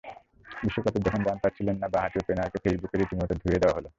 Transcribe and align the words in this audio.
বিশ্বকাপে 0.63 0.99
যখন 1.05 1.21
রান 1.23 1.37
পাচ্ছিলেন 1.43 1.75
না, 1.81 1.87
বাঁহাতি 1.93 2.17
ওপেনারকে 2.19 2.57
ফেসবুকে 2.63 2.95
রীতিমতো 2.97 3.33
ধুয়ে 3.41 3.61
দেওয়া 3.61 3.75
হলো। 3.77 3.89